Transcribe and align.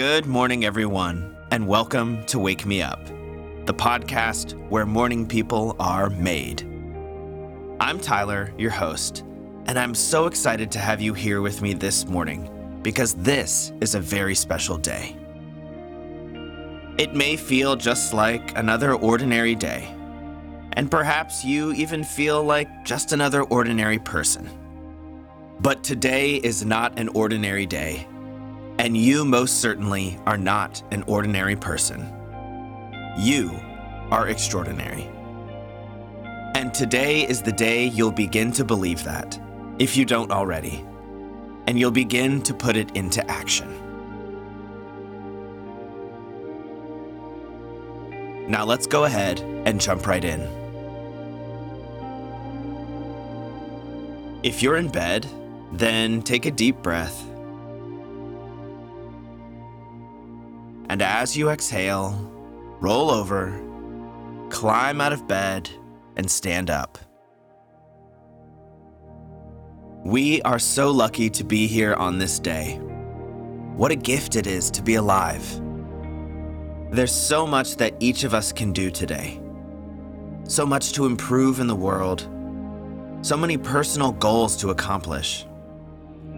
Good 0.00 0.24
morning, 0.24 0.64
everyone, 0.64 1.36
and 1.50 1.68
welcome 1.68 2.24
to 2.24 2.38
Wake 2.38 2.64
Me 2.64 2.80
Up, 2.80 3.04
the 3.66 3.74
podcast 3.74 4.54
where 4.70 4.86
morning 4.86 5.26
people 5.26 5.76
are 5.78 6.08
made. 6.08 6.62
I'm 7.80 8.00
Tyler, 8.00 8.50
your 8.56 8.70
host, 8.70 9.24
and 9.66 9.78
I'm 9.78 9.94
so 9.94 10.24
excited 10.24 10.70
to 10.70 10.78
have 10.78 11.02
you 11.02 11.12
here 11.12 11.42
with 11.42 11.60
me 11.60 11.74
this 11.74 12.06
morning 12.06 12.80
because 12.80 13.12
this 13.12 13.72
is 13.82 13.94
a 13.94 14.00
very 14.00 14.34
special 14.34 14.78
day. 14.78 15.14
It 16.96 17.14
may 17.14 17.36
feel 17.36 17.76
just 17.76 18.14
like 18.14 18.56
another 18.56 18.94
ordinary 18.94 19.54
day, 19.54 19.94
and 20.72 20.90
perhaps 20.90 21.44
you 21.44 21.74
even 21.74 22.04
feel 22.04 22.42
like 22.42 22.86
just 22.86 23.12
another 23.12 23.42
ordinary 23.42 23.98
person. 23.98 24.48
But 25.60 25.84
today 25.84 26.36
is 26.36 26.64
not 26.64 26.98
an 26.98 27.08
ordinary 27.08 27.66
day 27.66 28.06
and 28.80 28.96
you 28.96 29.26
most 29.26 29.60
certainly 29.60 30.18
are 30.24 30.38
not 30.38 30.82
an 30.90 31.04
ordinary 31.06 31.54
person. 31.54 32.00
You 33.18 33.60
are 34.10 34.28
extraordinary. 34.28 35.06
And 36.54 36.72
today 36.72 37.28
is 37.28 37.42
the 37.42 37.52
day 37.52 37.84
you'll 37.84 38.10
begin 38.10 38.52
to 38.52 38.64
believe 38.64 39.04
that, 39.04 39.38
if 39.78 39.98
you 39.98 40.06
don't 40.06 40.32
already, 40.32 40.82
and 41.66 41.78
you'll 41.78 41.90
begin 41.90 42.40
to 42.40 42.54
put 42.54 42.74
it 42.74 42.90
into 42.96 43.22
action. 43.30 43.68
Now 48.50 48.64
let's 48.64 48.86
go 48.86 49.04
ahead 49.04 49.40
and 49.66 49.78
jump 49.78 50.06
right 50.06 50.24
in. 50.24 50.40
If 54.42 54.62
you're 54.62 54.78
in 54.78 54.88
bed, 54.88 55.26
then 55.70 56.22
take 56.22 56.46
a 56.46 56.50
deep 56.50 56.76
breath 56.78 57.29
And 60.90 61.02
as 61.02 61.36
you 61.36 61.50
exhale, 61.50 62.18
roll 62.80 63.12
over, 63.12 63.56
climb 64.48 65.00
out 65.00 65.12
of 65.12 65.28
bed, 65.28 65.70
and 66.16 66.28
stand 66.28 66.68
up. 66.68 66.98
We 70.04 70.42
are 70.42 70.58
so 70.58 70.90
lucky 70.90 71.30
to 71.30 71.44
be 71.44 71.68
here 71.68 71.94
on 71.94 72.18
this 72.18 72.40
day. 72.40 72.80
What 73.76 73.92
a 73.92 73.94
gift 73.94 74.34
it 74.34 74.48
is 74.48 74.68
to 74.72 74.82
be 74.82 74.96
alive. 74.96 75.62
There's 76.90 77.14
so 77.14 77.46
much 77.46 77.76
that 77.76 77.94
each 78.00 78.24
of 78.24 78.34
us 78.34 78.50
can 78.50 78.72
do 78.72 78.90
today. 78.90 79.40
So 80.42 80.66
much 80.66 80.92
to 80.94 81.06
improve 81.06 81.60
in 81.60 81.68
the 81.68 81.76
world. 81.76 82.22
So 83.22 83.36
many 83.36 83.56
personal 83.56 84.10
goals 84.10 84.56
to 84.56 84.70
accomplish. 84.70 85.46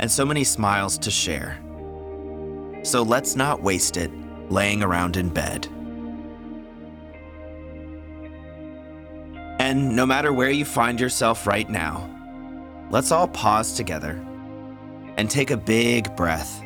And 0.00 0.12
so 0.12 0.26
many 0.26 0.44
smiles 0.44 0.98
to 0.98 1.10
share. 1.10 1.58
So 2.82 3.02
let's 3.02 3.36
not 3.36 3.62
waste 3.62 3.96
it 3.96 4.10
laying 4.48 4.82
around 4.82 5.16
in 5.16 5.28
bed. 5.28 5.66
And 9.58 9.96
no 9.96 10.04
matter 10.04 10.32
where 10.32 10.50
you 10.50 10.64
find 10.64 11.00
yourself 11.00 11.46
right 11.46 11.68
now, 11.70 12.10
let's 12.90 13.10
all 13.12 13.28
pause 13.28 13.74
together 13.74 14.22
and 15.16 15.30
take 15.30 15.50
a 15.50 15.56
big 15.56 16.14
breath. 16.16 16.62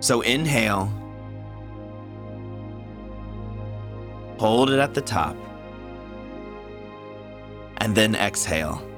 So 0.00 0.22
inhale, 0.22 0.86
hold 4.38 4.70
it 4.70 4.78
at 4.78 4.94
the 4.94 5.02
top, 5.02 5.36
and 7.76 7.94
then 7.94 8.14
exhale. 8.14 8.89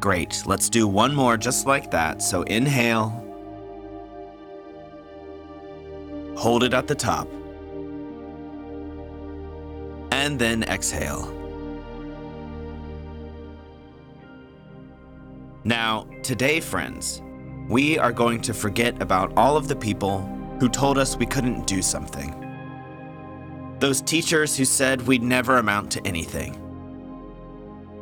Great. 0.00 0.44
Let's 0.46 0.70
do 0.70 0.88
one 0.88 1.14
more 1.14 1.36
just 1.36 1.66
like 1.66 1.90
that. 1.90 2.22
So 2.22 2.42
inhale. 2.44 3.10
Hold 6.38 6.64
it 6.64 6.72
at 6.72 6.86
the 6.86 6.94
top. 6.94 7.28
And 10.10 10.38
then 10.38 10.62
exhale. 10.62 11.36
Now, 15.64 16.06
today, 16.22 16.60
friends, 16.60 17.20
we 17.68 17.98
are 17.98 18.12
going 18.12 18.40
to 18.40 18.54
forget 18.54 19.02
about 19.02 19.36
all 19.36 19.58
of 19.58 19.68
the 19.68 19.76
people 19.76 20.22
who 20.60 20.70
told 20.70 20.96
us 20.96 21.18
we 21.18 21.26
couldn't 21.26 21.66
do 21.66 21.82
something. 21.82 22.34
Those 23.80 24.00
teachers 24.00 24.56
who 24.56 24.64
said 24.64 25.06
we'd 25.06 25.22
never 25.22 25.58
amount 25.58 25.90
to 25.92 26.06
anything 26.06 26.69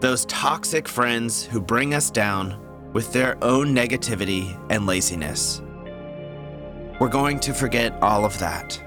those 0.00 0.24
toxic 0.26 0.88
friends 0.88 1.44
who 1.44 1.60
bring 1.60 1.94
us 1.94 2.10
down 2.10 2.58
with 2.92 3.12
their 3.12 3.36
own 3.42 3.74
negativity 3.74 4.58
and 4.70 4.86
laziness. 4.86 5.62
We're 7.00 7.08
going 7.08 7.38
to 7.40 7.54
forget 7.54 8.00
all 8.02 8.24
of 8.24 8.36
that. 8.40 8.82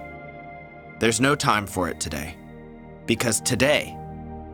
There's 0.99 1.22
no 1.22 1.33
time 1.33 1.66
for 1.66 1.88
it 1.88 1.99
today, 1.99 2.35
because 3.05 3.39
today, 3.41 3.97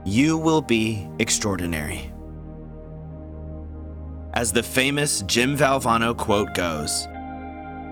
you 0.06 0.38
will 0.38 0.62
be 0.62 1.10
extraordinary. 1.20 2.12
As 4.34 4.54
the 4.54 4.62
famous 4.62 5.24
Jim 5.24 5.58
Valvano 5.58 6.16
quote 6.16 6.54
goes, 6.54 7.08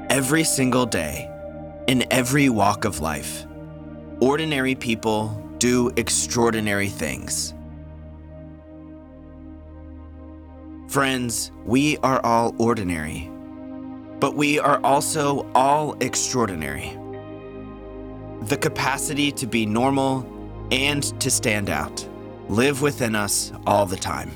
every 0.09 0.43
single 0.43 0.85
day, 0.85 1.29
in 1.87 2.05
every 2.11 2.49
walk 2.49 2.85
of 2.85 2.99
life, 2.99 3.47
ordinary 4.21 4.75
people 4.75 5.41
do 5.57 5.91
extraordinary 5.97 6.89
things. 6.89 7.54
Friends, 10.95 11.51
we 11.65 11.97
are 11.97 12.21
all 12.25 12.55
ordinary, 12.57 13.29
but 14.21 14.37
we 14.37 14.59
are 14.59 14.79
also 14.81 15.45
all 15.53 15.93
extraordinary. 15.99 16.97
The 18.43 18.55
capacity 18.55 19.29
to 19.33 19.45
be 19.45 19.65
normal 19.65 20.25
and 20.71 21.03
to 21.19 21.29
stand 21.29 21.69
out 21.69 22.07
live 22.47 22.81
within 22.81 23.13
us 23.13 23.51
all 23.67 23.85
the 23.85 23.97
time. 23.97 24.29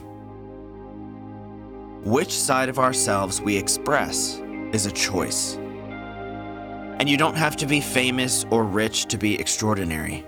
Which 2.03 2.37
side 2.37 2.67
of 2.67 2.77
ourselves 2.77 3.39
we 3.39 3.55
express 3.55 4.41
is 4.73 4.85
a 4.85 4.91
choice. 4.91 5.55
And 5.55 7.07
you 7.07 7.15
don't 7.15 7.37
have 7.37 7.55
to 7.55 7.67
be 7.67 7.79
famous 7.79 8.45
or 8.49 8.65
rich 8.65 9.05
to 9.05 9.17
be 9.17 9.39
extraordinary. 9.39 10.25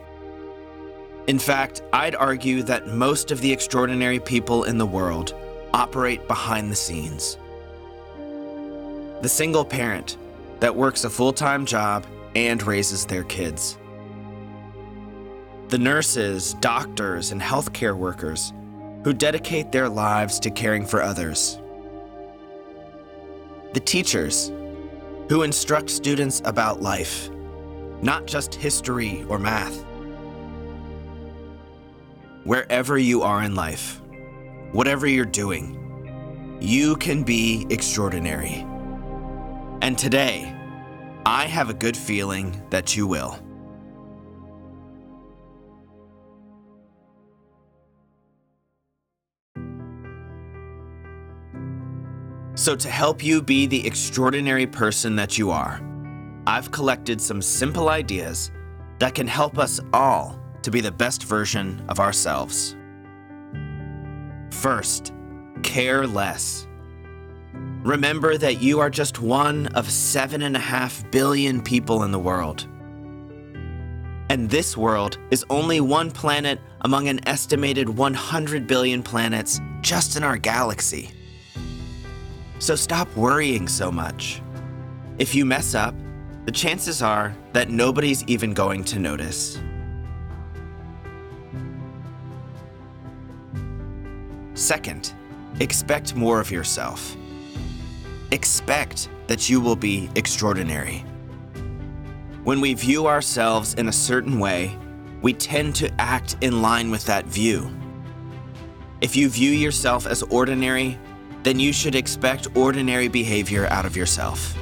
In 1.28 1.40
fact, 1.40 1.81
I'd 1.92 2.16
argue 2.16 2.63
that 2.63 2.88
most 2.88 3.31
of 3.31 3.42
the 3.42 3.52
extraordinary 3.52 4.22
people 4.22 4.63
in 4.63 4.78
the 4.78 4.86
world 4.86 5.36
operate 5.73 6.27
behind 6.27 6.71
the 6.71 6.75
scenes. 6.75 7.37
The 9.21 9.29
single 9.29 9.65
parent 9.65 10.17
that 10.59 10.75
works 10.75 11.03
a 11.03 11.09
full 11.09 11.33
time 11.33 11.65
job 11.65 12.05
and 12.35 12.61
raises 12.63 13.05
their 13.05 13.23
kids. 13.23 13.77
The 15.67 15.77
nurses, 15.77 16.55
doctors, 16.55 17.31
and 17.31 17.41
healthcare 17.41 17.95
workers 17.95 18.53
who 19.03 19.13
dedicate 19.13 19.71
their 19.71 19.89
lives 19.89 20.39
to 20.41 20.51
caring 20.51 20.85
for 20.85 21.01
others. 21.01 21.59
The 23.73 23.79
teachers 23.79 24.51
who 25.29 25.43
instruct 25.43 25.89
students 25.89 26.41
about 26.45 26.81
life, 26.81 27.29
not 28.01 28.27
just 28.27 28.53
history 28.53 29.23
or 29.29 29.39
math. 29.39 29.85
Wherever 32.43 32.97
you 32.97 33.21
are 33.21 33.43
in 33.43 33.55
life, 33.55 34.00
whatever 34.71 35.07
you're 35.07 35.25
doing, 35.25 35.77
you 36.61 36.95
can 36.97 37.23
be 37.23 37.65
extraordinary. 37.69 38.65
And 39.81 39.97
today, 39.97 40.55
I 41.25 41.45
have 41.45 41.69
a 41.69 41.73
good 41.73 41.97
feeling 41.97 42.61
that 42.69 42.95
you 42.95 43.07
will. 43.07 43.39
So, 52.56 52.75
to 52.75 52.89
help 52.89 53.24
you 53.24 53.41
be 53.41 53.65
the 53.65 53.88
extraordinary 53.88 54.67
person 54.67 55.15
that 55.15 55.38
you 55.38 55.50
are, 55.50 55.81
I've 56.45 56.71
collected 56.71 57.19
some 57.19 57.41
simple 57.41 57.89
ideas 57.89 58.51
that 59.00 59.15
can 59.15 59.25
help 59.25 59.57
us 59.57 59.79
all 59.94 60.39
to 60.62 60.69
be 60.69 60.79
the 60.79 60.91
best 60.91 61.24
version 61.24 61.83
of 61.89 62.00
ourselves. 62.00 62.75
First, 64.62 65.12
care 65.63 66.06
less. 66.06 66.68
Remember 67.81 68.38
that 68.38 68.62
you 68.62 68.80
are 68.80 68.92
just 68.92 69.19
one 69.19 69.66
of 69.74 69.90
seven 69.90 70.44
and 70.44 70.56
a 70.56 70.60
half 70.60 71.04
billion 71.10 71.63
people 71.63 72.04
in 72.04 72.12
the 72.12 72.19
world. 72.19 72.68
And 74.30 74.48
this 74.52 74.78
world 74.78 75.18
is 75.31 75.44
only 75.50 75.81
one 75.81 76.12
planet 76.12 76.60
among 76.81 77.08
an 77.08 77.28
estimated 77.28 77.90
100 77.90 78.68
billion 78.68 79.02
planets 79.02 79.60
just 79.81 80.16
in 80.16 80.24
our 80.24 80.38
galaxy. 80.38 81.10
So 82.60 82.75
stop 82.75 83.08
worrying 83.16 83.68
so 83.68 83.92
much. 83.92 84.44
If 85.18 85.34
you 85.34 85.44
mess 85.44 85.74
up, 85.74 85.96
the 86.46 86.52
chances 86.52 87.02
are 87.02 87.36
that 87.54 87.72
nobody's 87.72 88.24
even 88.25 88.54
going 88.54 88.84
to 88.84 89.00
notice. 89.00 89.60
Second, 94.62 95.16
expect 95.60 96.16
more 96.16 96.40
of 96.40 96.52
yourself. 96.52 97.18
expect 98.30 99.10
that 99.25 99.50
you 99.50 99.60
will 99.60 99.75
be 99.75 100.08
extraordinary. 100.16 101.04
When 102.44 102.62
we 102.62 102.75
view 102.75 103.08
ourselves 103.08 103.74
in 103.74 103.88
a 103.88 103.92
certain 103.92 104.38
way, 104.38 104.78
we 105.24 105.34
tend 105.34 105.75
to 105.78 105.92
act 106.00 106.38
in 106.42 106.62
line 106.62 106.92
with 106.92 107.04
that 107.06 107.25
view. 107.25 107.72
If 109.02 109.16
you 109.16 109.30
view 109.30 109.50
yourself 109.50 110.06
as 110.06 110.22
ordinary, 110.24 111.00
then 111.42 111.60
you 111.60 111.74
should 111.74 111.96
expect 111.96 112.56
ordinary 112.56 113.08
behavior 113.08 113.66
out 113.66 113.88
of 113.88 113.98
yourself. 113.98 114.56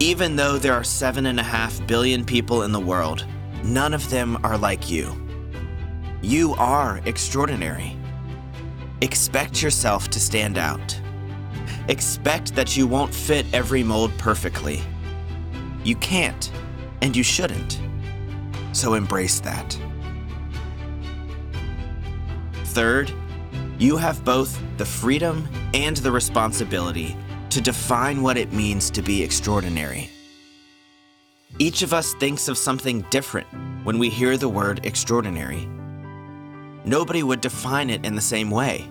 Even 0.00 0.36
though 0.36 0.58
there 0.58 0.74
are 0.74 0.84
seven 0.84 1.26
and 1.26 1.40
a 1.40 1.50
half 1.56 1.84
billion 1.86 2.26
people 2.26 2.62
in 2.64 2.72
the 2.72 2.78
world, 2.78 3.26
none 3.64 3.94
of 3.94 4.08
them 4.10 4.38
are 4.44 4.58
like 4.58 4.90
you. 4.90 5.16
You 6.20 6.54
are 6.56 7.00
extraordinary. 7.06 7.96
Expect 9.02 9.62
yourself 9.62 10.08
to 10.10 10.20
stand 10.20 10.58
out. 10.58 11.00
Expect 11.88 12.54
that 12.54 12.76
you 12.76 12.86
won't 12.86 13.14
fit 13.14 13.46
every 13.52 13.82
mold 13.82 14.12
perfectly. 14.18 14.82
You 15.84 15.96
can't, 15.96 16.52
and 17.00 17.16
you 17.16 17.22
shouldn't. 17.22 17.80
So 18.72 18.94
embrace 18.94 19.40
that. 19.40 19.78
Third, 22.64 23.12
you 23.78 23.96
have 23.96 24.24
both 24.24 24.62
the 24.76 24.84
freedom 24.84 25.48
and 25.72 25.96
the 25.96 26.12
responsibility 26.12 27.16
to 27.48 27.60
define 27.60 28.22
what 28.22 28.36
it 28.36 28.52
means 28.52 28.90
to 28.90 29.02
be 29.02 29.22
extraordinary. 29.22 30.10
Each 31.58 31.82
of 31.82 31.92
us 31.92 32.14
thinks 32.14 32.48
of 32.48 32.58
something 32.58 33.00
different 33.10 33.48
when 33.82 33.98
we 33.98 34.10
hear 34.10 34.36
the 34.36 34.48
word 34.48 34.84
extraordinary. 34.84 35.68
Nobody 36.84 37.22
would 37.22 37.40
define 37.40 37.90
it 37.90 38.04
in 38.04 38.14
the 38.14 38.20
same 38.20 38.50
way. 38.50 38.88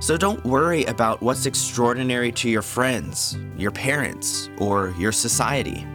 So 0.00 0.16
don't 0.16 0.44
worry 0.44 0.84
about 0.86 1.20
what's 1.20 1.46
extraordinary 1.46 2.32
to 2.32 2.48
your 2.48 2.62
friends, 2.62 3.36
your 3.56 3.70
parents, 3.70 4.48
or 4.58 4.94
your 4.98 5.12
society. 5.12 5.86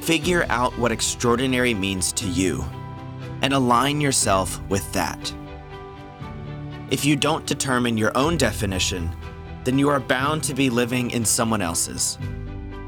Figure 0.00 0.46
out 0.48 0.76
what 0.78 0.92
extraordinary 0.92 1.74
means 1.74 2.12
to 2.14 2.26
you 2.26 2.64
and 3.42 3.52
align 3.52 4.00
yourself 4.00 4.60
with 4.68 4.90
that. 4.92 5.34
If 6.90 7.04
you 7.04 7.14
don't 7.16 7.44
determine 7.46 7.98
your 7.98 8.16
own 8.16 8.38
definition, 8.38 9.10
then 9.64 9.78
you 9.78 9.90
are 9.90 10.00
bound 10.00 10.42
to 10.44 10.54
be 10.54 10.70
living 10.70 11.10
in 11.10 11.24
someone 11.26 11.60
else's. 11.60 12.16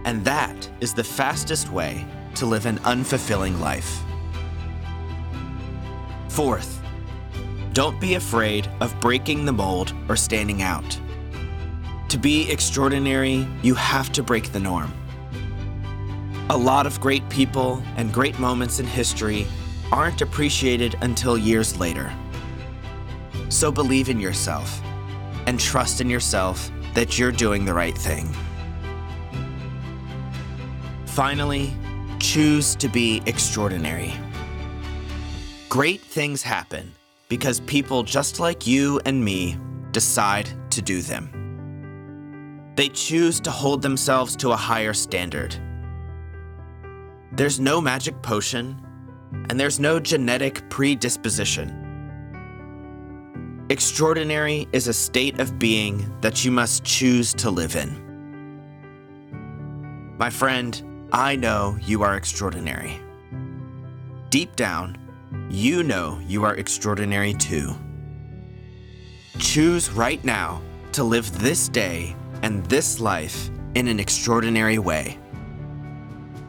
And 0.07 0.25
that 0.25 0.71
is 0.81 0.95
the 0.95 1.05
fastest 1.05 1.71
way 1.71 2.07
to 2.37 2.47
live 2.47 2.65
an 2.65 2.79
unfulfilling 2.79 3.61
life. 3.61 4.03
Fourth, 6.41 6.83
don't 7.75 8.01
be 8.01 8.15
afraid 8.15 8.67
of 8.81 8.99
breaking 8.99 9.45
the 9.45 9.53
mold 9.53 9.93
or 10.09 10.17
standing 10.17 10.63
out. 10.63 10.99
To 12.09 12.17
be 12.17 12.51
extraordinary, 12.51 13.47
you 13.61 13.75
have 13.75 14.11
to 14.13 14.23
break 14.23 14.51
the 14.51 14.59
norm. 14.59 14.91
A 16.49 16.57
lot 16.57 16.87
of 16.87 16.99
great 16.99 17.29
people 17.29 17.83
and 17.99 18.11
great 18.11 18.39
moments 18.39 18.81
in 18.81 18.87
history 18.87 19.47
aren't 19.93 20.23
appreciated 20.23 20.97
until 21.03 21.37
years 21.37 21.79
later. 21.79 22.11
So 23.51 23.71
believe 23.71 24.09
in 24.09 24.19
yourself 24.19 24.81
and 25.47 25.61
trust 25.61 26.01
in 26.01 26.09
yourself 26.09 26.71
that 26.95 27.19
you're 27.19 27.33
doing 27.33 27.67
the 27.67 27.75
right 27.75 27.99
thing. 27.99 28.35
Finally, 31.05 31.77
choose 32.19 32.75
to 32.77 32.89
be 32.89 33.21
extraordinary. 33.27 34.15
Great 35.71 36.01
things 36.01 36.43
happen 36.43 36.93
because 37.29 37.61
people 37.61 38.03
just 38.03 38.41
like 38.41 38.67
you 38.67 39.01
and 39.07 39.25
me 39.25 39.57
decide 39.93 40.51
to 40.69 40.83
do 40.83 41.01
them. 41.01 42.73
They 42.75 42.89
choose 42.89 43.39
to 43.39 43.53
hold 43.53 43.81
themselves 43.81 44.35
to 44.39 44.51
a 44.51 44.57
higher 44.57 44.93
standard. 44.93 45.55
There's 47.31 47.61
no 47.61 47.81
magic 47.81 48.21
potion, 48.21 48.85
and 49.49 49.61
there's 49.61 49.79
no 49.79 50.01
genetic 50.01 50.69
predisposition. 50.71 51.69
Extraordinary 53.69 54.67
is 54.73 54.89
a 54.89 54.93
state 54.93 55.39
of 55.39 55.61
being 55.61 56.13
that 56.21 56.45
you 56.45 56.51
must 56.51 56.83
choose 56.83 57.33
to 57.35 57.49
live 57.49 57.77
in. 57.77 57.97
My 60.19 60.31
friend, 60.31 61.07
I 61.13 61.37
know 61.37 61.79
you 61.81 62.03
are 62.03 62.17
extraordinary. 62.17 63.01
Deep 64.31 64.57
down, 64.57 64.97
you 65.51 65.83
know 65.83 66.21
you 66.29 66.45
are 66.45 66.55
extraordinary 66.55 67.35
too. 67.35 67.75
Choose 69.39 69.91
right 69.91 70.25
now 70.25 70.63
to 70.93 71.03
live 71.03 71.39
this 71.41 71.69
day 71.69 72.15
and 72.43 72.65
this 72.67 73.01
life 73.01 73.51
in 73.75 73.89
an 73.89 73.99
extraordinary 73.99 74.79
way. 74.79 75.19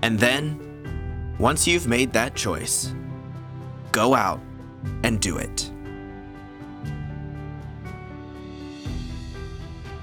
And 0.03 0.19
then, 0.19 1.35
once 1.39 1.67
you've 1.67 1.87
made 1.87 2.13
that 2.13 2.35
choice, 2.35 2.93
go 3.91 4.13
out 4.13 4.39
and 5.03 5.19
do 5.19 5.37
it. 5.37 5.71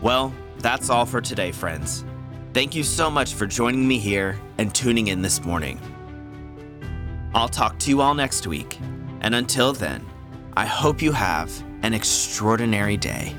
Well, 0.00 0.32
that's 0.58 0.90
all 0.90 1.06
for 1.06 1.20
today, 1.20 1.52
friends. 1.52 2.04
Thank 2.52 2.74
you 2.74 2.82
so 2.82 3.10
much 3.10 3.34
for 3.34 3.46
joining 3.46 3.86
me 3.86 3.98
here 3.98 4.38
and 4.58 4.74
tuning 4.74 5.08
in 5.08 5.22
this 5.22 5.44
morning. 5.44 5.80
I'll 7.34 7.48
talk 7.48 7.78
to 7.80 7.90
you 7.90 8.00
all 8.00 8.14
next 8.14 8.46
week. 8.46 8.78
And 9.20 9.34
until 9.34 9.72
then, 9.72 10.04
I 10.56 10.66
hope 10.66 11.02
you 11.02 11.12
have 11.12 11.50
an 11.82 11.94
extraordinary 11.94 12.96
day. 12.96 13.34